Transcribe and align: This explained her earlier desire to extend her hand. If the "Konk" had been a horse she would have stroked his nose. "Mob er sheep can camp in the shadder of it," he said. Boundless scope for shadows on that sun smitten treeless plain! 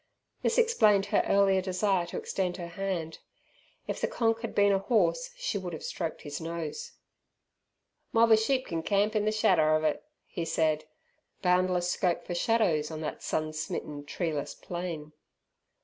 This 0.41 0.57
explained 0.57 1.05
her 1.13 1.21
earlier 1.27 1.61
desire 1.61 2.07
to 2.07 2.17
extend 2.17 2.57
her 2.57 2.69
hand. 2.69 3.19
If 3.85 4.01
the 4.01 4.07
"Konk" 4.07 4.41
had 4.41 4.55
been 4.55 4.71
a 4.71 4.79
horse 4.79 5.29
she 5.37 5.59
would 5.59 5.73
have 5.73 5.83
stroked 5.83 6.23
his 6.23 6.41
nose. 6.41 6.93
"Mob 8.11 8.31
er 8.31 8.35
sheep 8.37 8.65
can 8.65 8.81
camp 8.81 9.15
in 9.15 9.25
the 9.25 9.31
shadder 9.31 9.75
of 9.75 9.83
it," 9.83 10.03
he 10.25 10.43
said. 10.43 10.85
Boundless 11.43 11.91
scope 11.91 12.25
for 12.25 12.33
shadows 12.33 12.89
on 12.89 13.01
that 13.01 13.21
sun 13.21 13.53
smitten 13.53 14.03
treeless 14.03 14.55
plain! 14.55 15.13